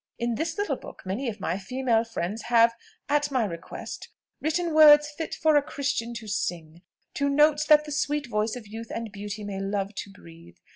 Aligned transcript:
In 0.17 0.33
this 0.33 0.57
little 0.57 0.77
book 0.77 1.03
many 1.05 1.29
of 1.29 1.39
my 1.39 1.59
female 1.59 2.03
friends 2.03 2.41
have, 2.45 2.73
at 3.07 3.29
my 3.29 3.45
request, 3.45 4.09
written 4.41 4.73
words 4.73 5.11
fit 5.11 5.35
for 5.35 5.55
a 5.55 5.61
Christian 5.61 6.15
to 6.15 6.27
sing, 6.27 6.81
to 7.13 7.29
notes 7.29 7.65
that 7.65 7.85
the 7.85 7.91
sweet 7.91 8.25
voice 8.25 8.55
of 8.55 8.65
youth 8.65 8.89
and 8.89 9.11
beauty 9.11 9.43
may 9.43 9.59
love 9.59 9.93
to 9.93 10.09
breathe. 10.11 10.57